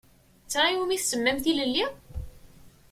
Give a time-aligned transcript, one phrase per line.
[0.45, 1.85] D ta i wumi tsemmamt tilelli?